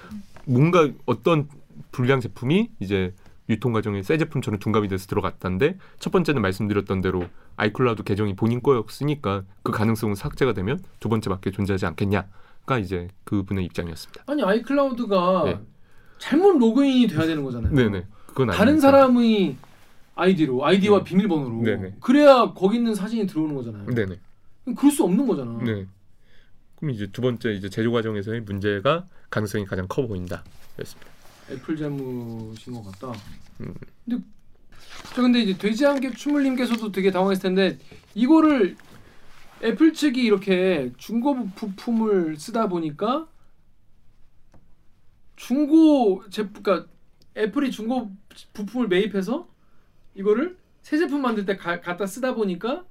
[0.46, 1.48] 뭔가 어떤
[1.92, 3.14] 불량 제품이 이제
[3.48, 7.24] 유통 과정에 새 제품처럼 둔갑이 돼서 들어갔다는데 첫 번째는 말씀드렸던 대로
[7.56, 12.26] 아이클라우드 계정이 본인 거였으니까 그 가능성은 삭제가 되면 두 번째밖에 존재하지 않겠냐
[12.66, 14.24] 가 이제 그분의 입장이었습니다.
[14.26, 15.60] 아니 아이클라우드가 네.
[16.18, 17.74] 잘못 로그인이 돼야 되는 거잖아요.
[17.74, 18.06] 네네.
[18.26, 18.80] 그건 다른.
[18.80, 19.56] 사람의
[20.14, 21.04] 아이디로 아이디와 네.
[21.04, 21.96] 비밀번호로 네네.
[22.00, 23.86] 그래야 거기 있는 사진이 들어오는 거잖아요.
[23.86, 24.18] 네네.
[24.76, 25.58] 그럴 수 없는 거잖아.
[25.62, 25.86] 네.
[26.76, 30.42] 그럼 이제 두 번째 이제 제조 과정에서의 문제가 가능성이 가장 커 보인다.
[30.80, 31.10] 였습니다.
[31.50, 33.12] 애플 잘못인 것 같다.
[33.60, 33.74] 음.
[34.06, 34.24] 근데
[35.14, 37.78] 저 근데 이제 돼지와 함께 춤을님께서도 되게 당황했을 텐데
[38.14, 38.76] 이거를
[39.64, 43.26] 애플 측이 이렇게 중고 부품을 쓰다 보니까
[45.36, 46.88] 중고 제품 그러니까
[47.36, 48.10] 애플이 중고
[48.52, 49.48] 부품을 매입해서
[50.14, 52.84] 이거를 새 제품 만들 때 가, 갖다 쓰다 보니까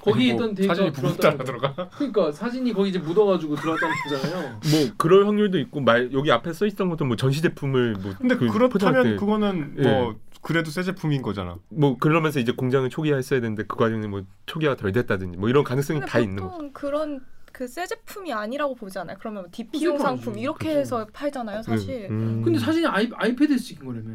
[0.00, 1.44] 거기 에 뭐 있던 데이터가 거죠.
[1.44, 1.88] 들어가.
[1.90, 4.60] 그러니까 사진이 거기 이제 묻어가지고 들어왔다는 거잖아요.
[4.70, 8.36] 뭐 그럴 확률도 있고 말 여기 앞에 써 있던 것도 뭐 전시 제품을 뭐 근데
[8.36, 9.82] 그 그렇다면 그거는 예.
[9.82, 11.58] 뭐 그래도 새 제품인 거잖아.
[11.70, 16.00] 뭐 그러면서 이제 공장을 초기화했어야 되는데 그 과정에 뭐 초기화 덜 됐다든지 뭐 이런 가능성이
[16.06, 16.50] 다 있는 거.
[16.50, 17.20] 보통 그런
[17.52, 19.16] 그 새 제품이 아니라고 보잖아요.
[19.18, 20.42] 그러면 뭐 DP용 제품 상품 아니지.
[20.42, 20.78] 이렇게 그죠.
[20.80, 22.06] 해서 팔잖아요, 사실.
[22.10, 22.42] 음.
[22.44, 24.10] 근데 사진이 아이, 아이패드에서 찍힌 거라며.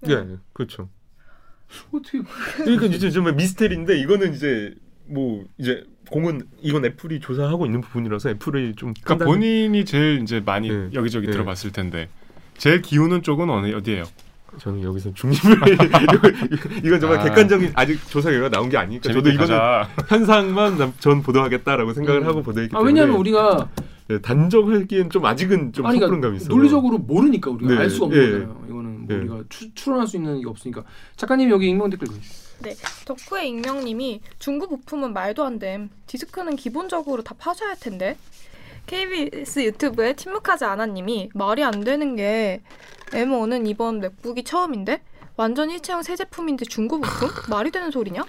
[0.00, 0.22] 네.
[0.24, 0.90] 네, 그렇죠.
[1.92, 2.20] 어떻게
[2.58, 4.74] 그러니까 이제 좀 미스테리인데 이거는 이제
[5.06, 10.40] 뭐 이제 공은 이건 애플이 조사하고 있는 부분이라서 애플이 좀 그러니까 판단을- 본인이 제일 이제
[10.40, 10.90] 많이 네.
[10.92, 11.32] 여기저기 네.
[11.32, 12.10] 들어봤을 텐데
[12.58, 14.04] 제일 기우는 쪽은 어느 어디예요?
[14.58, 15.56] 저는 여기서 중립을
[16.84, 17.24] 이건 정말 아.
[17.24, 19.88] 객관적인 아직 조사 결과 나온 게 아니니까 저도 이거는 가자.
[20.08, 22.26] 현상만 남- 전 보도하겠다라고 생각을 음.
[22.26, 23.68] 하고 보도했기 아 때문에 왜냐하면 우리가
[24.08, 26.54] 네, 단정하기엔 좀 아직은 좀 아니, 섣부른 그러니까 감이 있어요.
[26.54, 28.26] 논리적으로 모르니까 우리가 네, 알수 없는 예.
[28.32, 28.64] 거잖아요.
[28.68, 29.14] 이거는 뭐 예.
[29.20, 30.84] 우리가 추, 추론할 수 있는 게 없으니까
[31.16, 32.44] 작가님 여기 익명 댓글 보시죠.
[33.06, 35.90] 덕후의 익명님이 중고 부품은 말도 안 됨.
[36.06, 38.16] 디스크는 기본적으로 다 파셔야 할 텐데.
[38.86, 42.62] KBS 유튜브에 침묵하지 않아님이 말이 안 되는 게
[43.10, 45.00] M1은 이번 맥북이 처음인데
[45.36, 47.28] 완전 일체형 새 제품인데 중고 부품?
[47.50, 48.24] 말이 되는 소리냐?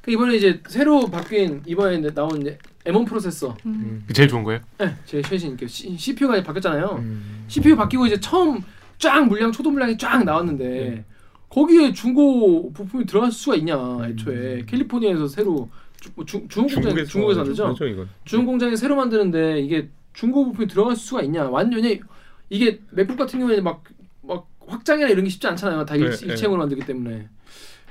[0.00, 4.06] 그 이번에 이제 새로 바뀐 이번에 이제 나온 이제 M1 프로세서, 음.
[4.14, 4.60] 제일 좋은 거예요?
[4.78, 6.96] 네, 제 최신 그 CPU가 바뀌었잖아요.
[6.98, 7.44] 음.
[7.48, 8.62] CPU 바뀌고 이제 처음
[8.98, 11.04] 쫙 물량 초도 물량이 쫙 나왔는데 네.
[11.50, 14.04] 거기에 중고 부품이 들어갈 수가 있냐 음.
[14.04, 17.64] 애초에 캘리포니아에서 새로 주, 뭐 중, 중국 공장 중국에서 만들죠.
[17.64, 18.08] 그렇죠, 이건.
[18.24, 21.48] 중국 공장에 새로 만드는데 이게 중고 부품이 들어갈 수가 있냐?
[21.48, 22.00] 완전히
[22.48, 23.84] 이게 맥북 같은 경우에는 막,
[24.22, 25.84] 막 확장이나 이런 게 쉽지 않잖아요.
[25.84, 27.28] 다 일, 네, 일체형으로 만들기 때문에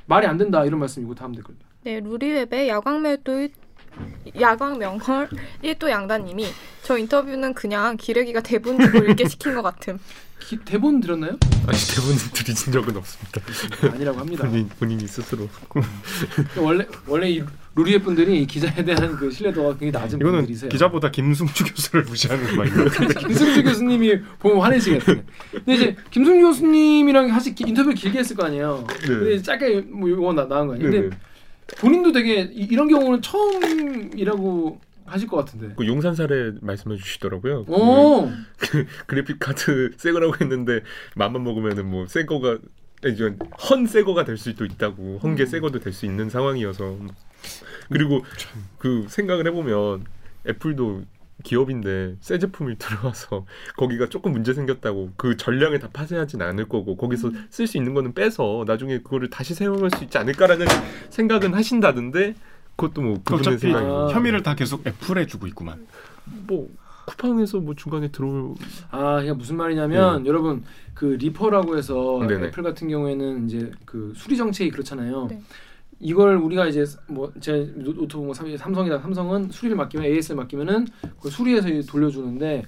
[0.06, 1.56] 말이 안 된다 이런 말씀이고 다음 댓글.
[1.84, 3.48] 네, 루리웹의 야광멜도
[4.40, 5.30] 야광 명헐
[5.64, 6.48] 1도 양다님이
[6.84, 10.00] 저 인터뷰는 그냥 기레기가 대본 주고 읽게 시킨 것 같음.
[10.40, 11.32] 기, 대본 들었나요?
[11.68, 13.42] 아니 대본 드리신 적은 없습니다.
[13.94, 14.48] 아니라고 합니다.
[14.48, 15.48] 본인 본인이 스스로.
[16.58, 17.44] 원래 원래 이
[17.76, 20.70] 루리의 분들이 이 기자에 대한 그 신뢰도가 굉장히 낮은 이거는 분들이세요.
[20.70, 22.86] 기자보다 김승주 교수를 무시하는 거 아니에요?
[23.20, 25.24] 김승주 교수님이 보면 화내시겠네.
[25.52, 28.86] 근데 이제 김승주 교수님이랑 사실 기- 인터뷰 길게 했을 거 아니에요.
[29.02, 30.92] 근데 이제 짧게 뭐 이거 나 나온 거 아니에요.
[30.92, 31.18] 근데 네.
[31.80, 35.74] 본인도 되게 이, 이런 경우는 처음이라고 하실 것 같은데.
[35.78, 37.66] 그 용산 사례 말씀해 주시더라고요.
[37.66, 38.32] 그 오,
[39.08, 40.82] 그래픽 카드 새 거라고 했는데
[41.16, 42.58] 맘만 먹으면은 뭐새 거가
[43.06, 43.34] 이제
[43.70, 46.98] 헌새 거가 될 수도 있다고 헌게 새 거도 될 수 있는 상황이어서
[47.90, 48.24] 그리고
[48.78, 50.06] 그 생각을 해보면
[50.48, 51.04] 애플도
[51.44, 53.46] 기업인데 새 제품이 들어와서
[53.78, 58.14] 거기가 조금 문제 생겼다고 그 전량을 다 파쇄하진 않을 거고 거기서 쓸 수 있는 거는
[58.14, 60.68] 빼서 나중에 그거를 다시 사용할 수 있지 않을까라는
[61.10, 62.36] 생각은 하신다던데
[62.76, 65.86] 그것도 뭐 그분의 어차피 생각이고 혐의를 다 계속 애플에 주고 있구만.
[66.26, 66.70] 뭐
[67.06, 68.54] 쿠팡에서 뭐 중간에 들어올
[68.92, 72.48] 아, 이게 무슨 말이냐면 여러분 그 리퍼라고 해서 네네.
[72.48, 75.28] 애플 같은 경우에는 이제 그 수리 정책이 그렇잖아요.
[75.30, 75.42] 네.
[76.00, 80.88] 이걸 우리가 이제 뭐 제 노트북 뭐 삼- 삼성이다 삼성은 수리를 맡기면 AS를 맡기면은
[81.22, 82.64] 그 수리해서 돌려주는데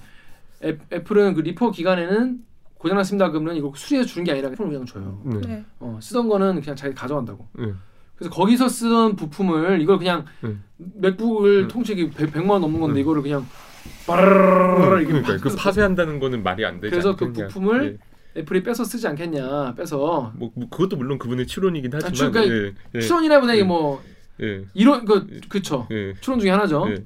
[0.64, 2.38] 애, 애플은 그 리퍼 기간에는
[2.78, 5.20] 고장났습니다 그러면 이거 수리해서 주는 게 아니라 폰을 그냥 줘요.
[5.24, 5.40] 네.
[5.46, 5.64] 네.
[5.80, 7.46] 어, 쓰던 거는 그냥 자기 가져간다고.
[7.58, 7.72] 네.
[8.16, 10.62] 그래서 거기서 쓰던 부품을 이걸 그냥 음.
[10.76, 11.68] 맥북을 음.
[11.68, 13.00] 통째기 100, 만 원 넘는 건데 음.
[13.00, 13.46] 이거를 그냥
[14.06, 17.32] 빠르르르 이게 그러니까 막그 파쇄한다는 거는 말이 안 되지 그래서 그.
[17.32, 18.11] 부품을 예.
[18.36, 22.72] 애플이 빼서 쓰지 않겠냐 빼서 뭐, 뭐 그것도 물론 그분의 추론이긴 하지만 추- 그러니까 예,
[22.94, 23.64] 예, 추론이라보다 이게 예.
[23.66, 24.02] 뭐
[24.40, 26.86] 예, 이런 그 그쵸 예, 추론 중에 하나죠.
[26.90, 27.04] 예.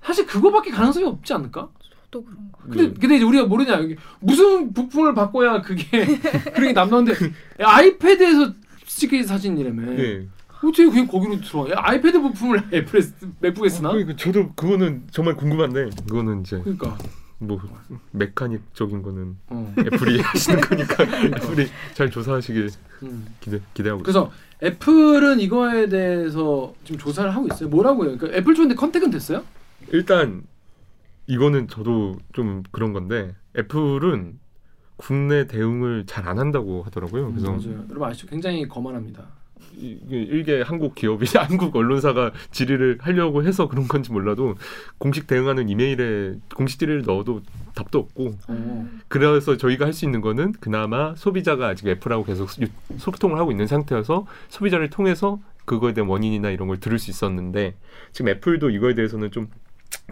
[0.00, 1.68] 사실 그거밖에 가능성이 없지 않을까?
[2.10, 2.58] 또 그런 거.
[2.64, 2.94] 근데 음.
[3.00, 3.80] 근데 이제 우리가 모르냐
[4.20, 5.84] 무슨 부품을 바꿔야 그게
[6.54, 7.12] 그런 게 남나는데
[7.58, 8.52] 아이패드에서
[8.86, 10.26] 찍힌 사진이라며 예.
[10.62, 11.68] 어떻게 그냥 거기로 들어와?
[11.70, 13.90] 야, 아이패드 부품을 애플에 쓰- 맥북에 쓰나?
[13.90, 16.96] 그러니까 저도 그거는 정말 궁금한데 그거는 이제 그러니까
[17.38, 17.60] 뭐
[18.12, 19.74] 메카닉적인 거는 어.
[19.78, 22.70] 애플이 하시는 거니까 애플이 잘 조사하시길
[23.02, 23.26] 음.
[23.40, 24.30] 기대 기대하고 그래서
[24.62, 27.68] 애플은 이거에 대해서 지금 조사를 하고 있어요.
[27.68, 28.16] 뭐라고요?
[28.16, 29.44] 그러니까 애플 쪽인데 contact은 됐어요?
[29.92, 30.44] 일단
[31.26, 34.38] 이거는 저도 좀 그런 건데 애플은
[34.96, 37.30] 국내 대응을 잘 안 한다고 하더라고요.
[37.32, 37.86] 그래서 음.
[37.90, 38.26] 여러분 아시죠?
[38.28, 39.26] 굉장히 거만합니다.
[39.78, 44.54] 일개 한국 기업이 한국 언론사가 질의를 하려고 해서 그런 건지 몰라도
[44.98, 47.42] 공식 대응하는 이메일에 공식 질의를 넣어도
[47.74, 48.88] 답도 없고 어.
[49.08, 53.66] 그래서 저희가 할 수 있는 거는 그나마 소비자가 아직 애플하고 계속 유- 소통을 하고 있는
[53.66, 57.74] 상태여서 소비자를 통해서 그거에 대한 원인이나 이런 걸 들을 수 있었는데
[58.12, 59.48] 지금 애플도 이거에 대해서는 좀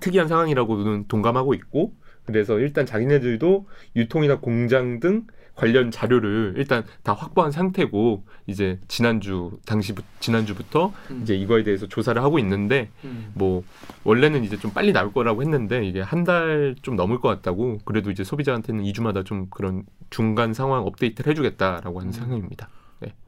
[0.00, 1.94] 특이한 상황이라고는 동감하고 있고
[2.26, 5.24] 그래서 일단 자기네들도 유통이나 공장 등
[5.54, 11.20] 관련 자료를 일단 다 확보한 상태고 이제 지난주 당시 지난주부터 음.
[11.22, 13.30] 이제 이거에 대해서 조사를 하고 있는데 음.
[13.34, 13.62] 뭐
[14.02, 18.10] 원래는 이제 좀 빨리 나올 거라고 했는데 이게 한 달 좀 넘을 것 같다고 그래도
[18.10, 22.12] 이제 소비자한테는 2주마다 좀 그런 중간 상황 업데이트를 해주겠다라고 하는 음.
[22.12, 22.68] 상황입니다.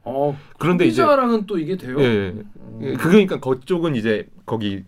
[0.03, 1.99] 어, 그런데 이제 소비자랑은 또 이게 돼요?
[2.01, 2.79] 예, 어.
[2.81, 4.83] 예, 그러니까 그쪽은 이제 거기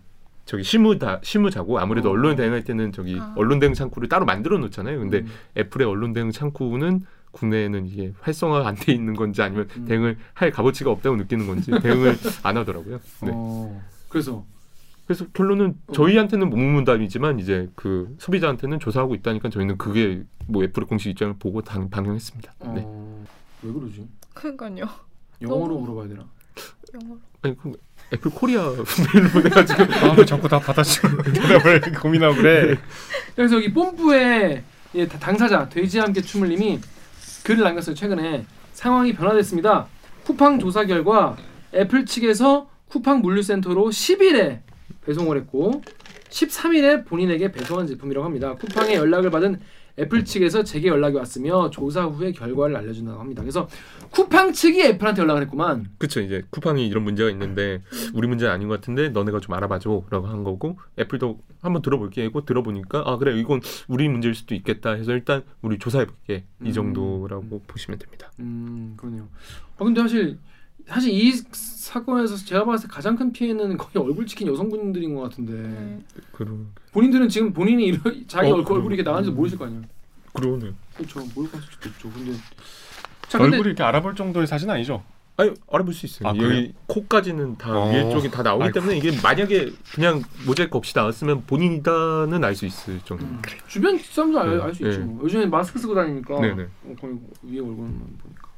[0.46, 2.12] 저기 실무다 실무자고 아무래도 어.
[2.12, 3.32] 언론 대응할 때는 저기 아.
[3.36, 4.98] 언론 대응 창구를 따로 만들어 놓잖아요.
[4.98, 5.26] 근데 음.
[5.56, 9.84] 애플의 언론 대응 창구는 국내에는 이게 활성화가 안 돼 있는 건지 아니면 음.
[9.84, 12.98] 대응을 할 값어치가 없다고 느끼는 건지 대응을 안 하더라고요.
[13.22, 13.30] 네.
[13.32, 13.82] 어.
[14.08, 14.44] 그래서
[15.06, 15.92] 그래서 결론은 어.
[15.92, 21.90] 저희한테는 묵묵부답이지만 이제 그 소비자한테는 조사하고 있다니까 저희는 그게 뭐 애플의 공식 입장을 보고 당,
[21.90, 22.52] 방영했습니다.
[22.74, 22.82] 네.
[22.84, 23.24] 어.
[23.62, 24.08] 왜 그러지?
[24.34, 24.88] 그러니까요.
[25.42, 26.26] 영어로 너무- 물어봐야 되나?
[26.94, 27.20] 영어로.
[27.42, 27.72] 아니 그
[28.12, 29.82] 애플 코리아 메일로 보내가지고
[30.20, 32.76] 아, 자꾸 다 받아치고 대답을 고민하고 그래.
[33.36, 34.62] 그래서 여기 뽐뿌의
[34.96, 36.80] 예, 다- 당사자 돼지와 함께 춤을 님이
[37.44, 37.94] 글을 남겼어요.
[37.94, 39.86] 최근에 상황이 변화됐습니다.
[40.24, 41.36] 쿠팡 조사 결과
[41.74, 44.60] 애플 측에서 쿠팡 물류센터로 10일에
[45.04, 45.82] 배송을 했고
[46.28, 48.54] 13일에 본인에게 배송한 제품이라고 합니다.
[48.54, 49.60] 쿠팡에 연락을 받은
[50.00, 53.42] 애플 측에서 제게 연락이 왔으며 조사 후에 결과를 알려준다고 합니다.
[53.42, 53.68] 그래서
[54.10, 55.90] 쿠팡 측이 애플한테 연락을 했구만.
[55.98, 57.82] 그쵸 이제 쿠팡이 이런 문제가 있는데
[58.14, 63.04] 우리 문제는 아닌 것 같은데 너네가 좀 알아봐줘라고 한 거고 애플도 한번 들어볼게 하고 들어보니까
[63.06, 66.66] 아 그래 이건 우리 문제일 수도 있겠다 해서 일단 우리 조사해볼게 음.
[66.66, 68.32] 이 정도라고 보시면 됩니다.
[68.40, 69.28] 음 그러네요.
[69.78, 70.38] 아 근데 사실
[70.90, 75.52] 사실 이 사건에서 제가 봤을 때 가장 큰 피해는 거의 얼굴 찍힌 여성분들인 것 같은데
[75.52, 75.98] 네.
[76.32, 76.52] 그러
[76.92, 78.76] 본인들은 지금 본인이 이런 자기 어, 얼굴.
[78.76, 79.82] 얼굴이 이렇게 나가는지 모르실 거 아니에요.
[80.32, 80.72] 그러네.
[80.96, 81.20] 그렇죠.
[81.34, 82.10] 모를 가능성도 있죠.
[82.10, 82.32] 근데
[83.28, 85.04] 자 근데 얼굴이 이렇게 알아볼 정도의 사진 아니죠?
[85.36, 86.28] 아니 알아볼 수 있어요.
[86.28, 86.68] 아, 여기 그래요?
[86.88, 87.88] 코까지는 다 어.
[87.90, 88.74] 위에 쪽이 다 나오기 아이고.
[88.74, 93.24] 때문에 이게 만약에 그냥 모자이크 없이 나왔으면 본인이다는 알 수 있을 정도.
[93.24, 94.90] 음, 주변 사람도 네, 알수 네.
[94.90, 95.00] 있죠.
[95.02, 95.24] 뭐.
[95.24, 96.62] 요즘에 마스크 쓰고 다니니까 네네.
[96.64, 98.48] 어, 거의 위에 얼굴만 보니까.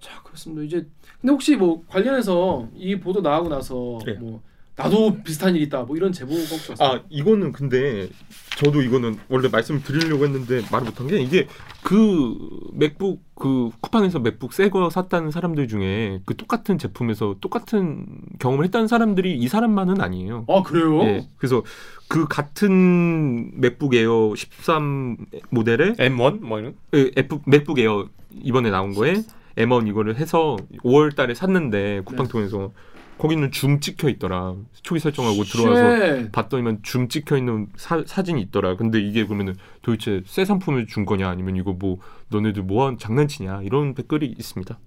[0.00, 0.62] 자 그렇습니다.
[0.62, 0.86] 이제
[1.20, 4.14] 근데 혹시 뭐 관련해서 이 보도 나오고 나서 네.
[4.14, 4.40] 뭐
[4.76, 6.88] 나도 비슷한 일 있다 뭐 이런 제보가 혹시 왔어요?
[6.88, 8.08] 아 이거는 근데
[8.56, 11.46] 저도 이거는 원래 말씀을 드리려고 했는데 말을 못한 게 이게
[11.82, 12.34] 그
[12.72, 18.06] 맥북 그 쿠팡에서 맥북 새 거 샀다는 사람들 중에 그 똑같은 제품에서 똑같은
[18.38, 20.46] 경험을 했다는 사람들이 이 사람만은 아니에요.
[20.48, 21.02] 아 그래요?
[21.02, 21.26] 예.
[21.36, 21.62] 그래서
[22.08, 25.16] 그 같은 맥북 에어 13
[25.50, 26.74] 모델에 M1 뭐 이런.
[26.90, 28.08] 그 F 맥북 에어
[28.42, 29.22] 이번에 나온 거에
[29.56, 32.30] M1 이거를 해서 5월 달에 샀는데 쿠팡 네.
[32.32, 32.72] 통해서
[33.18, 34.54] 거기는 줌 찍혀 있더라.
[34.82, 38.76] 초기 설정하고 들어와서 쓱 봤더니만 줌 찍혀 있는 사, 사진이 있더라.
[38.76, 43.94] 근데 이게 그러면은 도대체 새 상품을 준 거냐 아니면 이거 뭐 너네들 뭐한 장난치냐 이런
[43.94, 44.78] 댓글이 있습니다.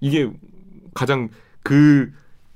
[0.00, 0.30] 이게
[0.94, 1.30] 가장
[1.64, 2.12] 그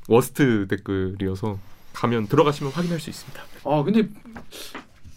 [0.08, 1.58] 워스트 댓글이어서
[1.94, 3.42] 가면 들어가시면 확인할 수 있습니다.
[3.64, 4.08] 아 근데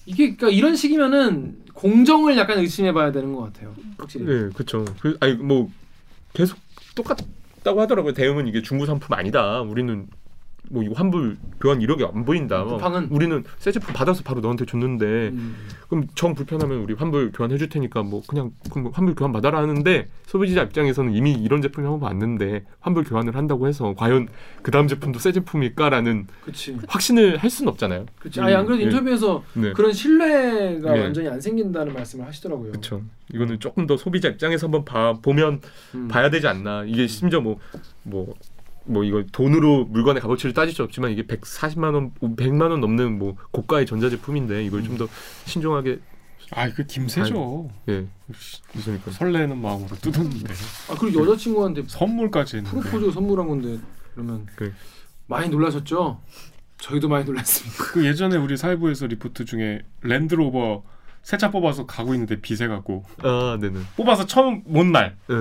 [0.07, 3.75] 이게 그러니까 이런 식이면은 공정을 약간 의심해봐야 되는 것 같아요.
[3.99, 4.25] 확실히.
[4.25, 4.83] 네, 그렇죠.
[4.99, 5.69] 그 아니 뭐
[6.37, 6.59] 계속
[6.95, 8.13] 똑같다고 하더라고요.
[8.13, 9.61] 대응은 이게 중고 상품 아니다.
[9.61, 10.07] 우리는
[10.69, 12.63] 뭐 이거 환불 교환 이력이 안 보인다.
[12.63, 13.07] 쿠팡은?
[13.11, 15.55] 우리는 새 제품 받아서 바로 너한테 줬는데 음.
[15.89, 20.07] 그럼 정 불편하면 우리 환불 교환해 줄 테니까 뭐 그냥 그럼 환불 교환 받아라 하는데
[20.25, 24.27] 소비자 입장에서는 이미 이런 제품이 한번 봤는데 환불 교환을 한다고 해서 과연
[24.61, 26.77] 그 다음 제품도 새 제품일까라는 그치.
[26.87, 28.05] 확신을 할 수는 없잖아요.
[28.19, 28.41] 그치.
[28.41, 28.85] 아니 안 그래도 예.
[28.85, 29.73] 인터뷰에서 네.
[29.73, 31.01] 그런 신뢰가 네.
[31.01, 32.71] 완전히 안 생긴다는 말씀을 하시더라고요.
[32.71, 33.01] 그렇죠.
[33.33, 35.61] 이거는 조금 더 소비자 입장에서 한번 봐 보면
[35.95, 36.07] 음.
[36.07, 36.83] 봐야 되지 않나.
[36.85, 37.59] 이게 심지어 뭐뭐
[38.03, 38.33] 뭐
[39.03, 43.85] 이거 돈으로 물건의 값어치를 따질 수 없지만 이게 140만 원, 100만 원 넘는 뭐 고가의
[43.85, 45.07] 전자 제품인데 이걸 좀더
[45.45, 45.99] 신중하게
[46.51, 47.69] 아, 그 김새죠.
[47.89, 48.05] 예.
[48.81, 50.53] 그러니까 설레는 마음으로 뜯었는데
[50.89, 52.79] 아 그리고 여자친구한테 선물까지 했는데.
[52.79, 53.79] 프로포즈 선물한 건데
[54.13, 54.71] 그러면 그래.
[55.27, 56.21] 많이 놀라셨죠?
[56.77, 57.83] 저희도 많이 놀랐습니다.
[57.83, 60.83] 그 예전에 우리 사회부에서 리포트 중에 랜드로버
[61.23, 63.81] 새차 뽑아서 가고 있는데 비세 갖고 아, 네네.
[63.97, 65.17] 뽑아서 처음 본 날.
[65.29, 65.35] 예.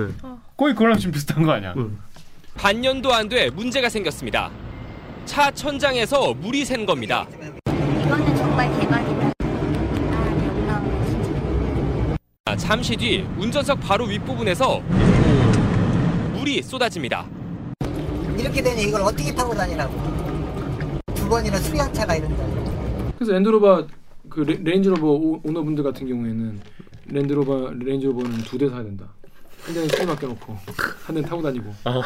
[0.57, 1.73] 거의 그거랑 좀 비슷한 거 아니야?
[1.77, 1.97] 응.
[2.57, 4.49] 반년도 안 돼 문제가 생겼습니다.
[5.25, 7.27] 차 천장에서 물이 샌 겁니다.
[7.67, 9.31] 이거는 정말 대박이다.
[10.67, 10.83] 아.
[12.45, 14.79] 진짜 잠시 뒤 운전석 바로 윗부분에서
[16.33, 17.25] 물이 쏟아집니다.
[18.37, 19.93] 이렇게 되니 이걸 어떻게 타고 다니라고
[21.13, 22.43] 두 번이나 수리한차가 이런다
[23.17, 23.87] 그래서 랜드로버
[24.29, 26.59] 그 레, 레인지로버 오- 오너분들 같은 경우에는
[27.07, 29.05] 랜드로버 레인지로버는 두 대 사야 된다.
[29.67, 30.57] 한 대는 수리 맡겨놓고
[31.05, 32.01] 한 대는 타고 다니고 아.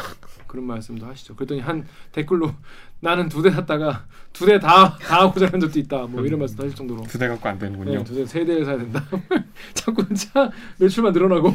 [0.48, 1.36] 그런 말씀도 하시죠.
[1.36, 2.52] 그랬더니 한 댓글로
[3.00, 6.02] 나는 두 대 샀다가 두 대 다다 고장난 적도 있다.
[6.08, 7.98] 뭐 이런 말씀도 하실 정도로 두 대 갖고 안 되는군요.
[7.98, 9.04] 네, 두대 세 대를 사야 된다.
[9.74, 11.54] 자꾸 차 매출만 늘어나고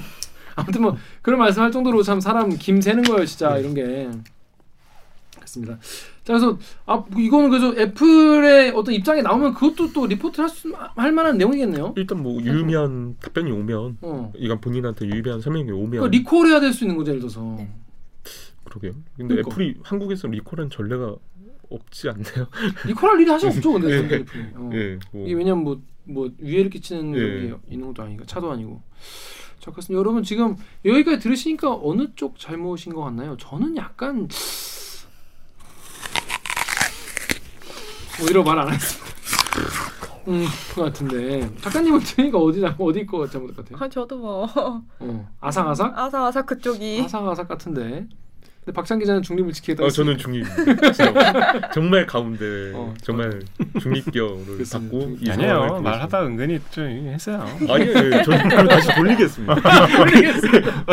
[0.55, 4.09] 아무튼 뭐 그런 말씀할 정도로 참 사람 김 새는 거예요 진짜 이런 게
[5.35, 5.77] 그렇습니다.
[6.27, 11.13] 자 그래서 아 이거는 그래서 애플의 어떤 입장에 나오면 그것도 또 리포트 할 수 할
[11.13, 11.93] 만한 내용이겠네요.
[11.95, 14.33] 일단 뭐 유의미한 답변이 오면 어.
[14.35, 17.57] 이건 본인한테 유의미한 설명이 오면 그 리콜해야 될 수 있는 거죠 예를 들어서.
[18.65, 18.91] 그러게요.
[19.15, 19.49] 근데 그러니까.
[19.51, 21.15] 애플이 한국에서 리콜한 전례가
[21.69, 22.47] 없지 않나요?
[22.85, 23.97] 리콜할 일이 사실 없죠 근데 예.
[23.99, 24.25] 애플이.
[24.55, 24.69] 어.
[24.73, 25.25] 예, 뭐.
[25.25, 27.19] 이게 왜냐면 뭐, 뭐 위해를 끼치는 예.
[27.49, 28.81] 게 있는 것도 아니고 차도 아니고.
[29.61, 29.97] 자 그렇습니다.
[29.99, 33.37] 여러분 지금 여기까지 들으시니까 어느 쪽 잘못인 것 같나요?
[33.37, 34.27] 저는 약간
[38.21, 39.07] 어디로 말안 하겠습니다.
[40.27, 43.77] 음, 그 같은데 작가님은 들으니까 어디 잘 어디 거 잘못된 것 같아요?
[43.85, 44.47] 아, 저도 뭐
[44.99, 45.93] 어, 아상아상?
[45.95, 48.05] 아삭아삭 그쪽이 아상아삭 같은데.
[48.65, 49.85] 근데 박찬 기자는 중립을 지키겠다.
[49.85, 50.45] 어, 저는 중립.
[51.73, 53.41] 정말 가운데 어, 정말
[53.79, 54.65] 중립격을.
[54.69, 55.79] 받고 이 아니에요.
[55.81, 57.45] 말하다 은근히 좀 했어요.
[57.69, 58.23] 아니에요.
[58.23, 59.55] 저는 그럼 다시 돌리겠습니다.
[59.97, 60.83] 돌리겠습니다.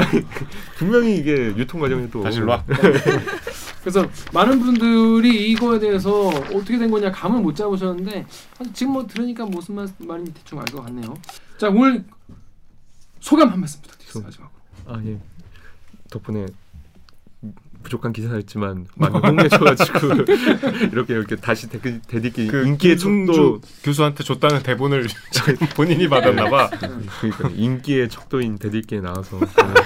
[0.77, 2.65] 분명히 이게 유통 과정에도 다시 일로 와.
[3.85, 8.27] 그래서 많은 분들이 이거에 대해서 어떻게 된 거냐 감을 못 잡으셨는데
[8.73, 11.15] 지금 뭐 들으니까 무슨 말, 말인지 대충 알 것 같네요.
[11.59, 12.03] 자 오늘
[13.21, 14.27] 소감 한 말씀 부탁드리겠습니다.
[14.29, 14.61] 마지막으로.
[14.87, 15.21] 아 예.
[16.11, 16.47] 덕분에
[17.85, 19.99] 부족한 기사였지만 많이 홍해줘가지고
[20.93, 25.07] 이렇게 이렇게 다시 댓글 대딛기 그 인기의 척도 교수한테 줬다는 대본을
[25.77, 26.71] 본인이 받았나봐.
[27.21, 29.39] 그러니까 인기의 척도인 대들기에 나와서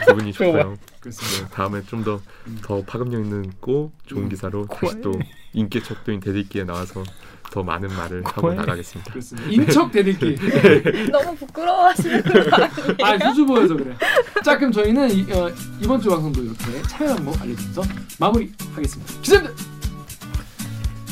[0.07, 0.77] 기분이 좋고요.
[1.05, 5.19] 네, 다음에 좀 더더 파급력 있는 고 좋은 기사로 다시 또
[5.53, 7.03] 인기의 척도인 댓읽기에 나와서
[7.51, 8.53] 더 많은 말을 하고.
[8.53, 9.13] 나가겠습니다.
[9.13, 9.49] 그렇습니다.
[9.51, 10.37] 인척 댓읽기.
[11.11, 12.71] 너무 부끄러워하시는 거 아니에요?
[13.03, 13.97] 아 수줍어해서 그래.
[14.45, 15.51] 자 그럼 저희는 이, 어,
[15.83, 17.83] 이번 주 방송도 이렇게 참여 방법 알려드리면서
[18.19, 19.21] 마무리하겠습니다.
[19.23, 19.55] 기자님들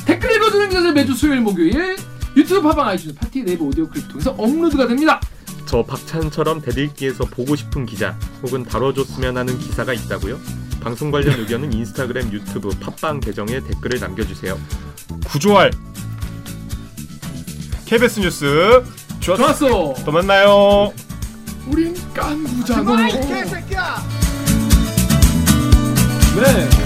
[0.05, 1.96] 댓글 읽어주는 기자들 매주 수요일 목요일
[2.37, 5.20] 유튜브 팟빵 아이튠즈 팟티 네이버 오디오 클립 통해서 업로드가 됩니다.
[5.66, 10.38] 저 박찬처럼 댓읽기에서 보고 싶은 기자 혹은 다뤄줬으면 하는 기사가 있다고요?
[10.81, 14.57] 방송 관련 의견은 인스타그램, 유튜브, 팟빵 계정에 댓글을 남겨주세요.
[15.27, 15.72] 구조할
[17.87, 18.83] KBS 뉴스
[19.20, 19.55] 좋았어.
[19.55, 19.94] 좋았어.
[20.05, 20.92] 또 만나요.
[21.68, 22.83] 우린 깐부잖아.
[22.83, 24.03] 그만, 이 개새끼야!
[26.37, 26.86] 네.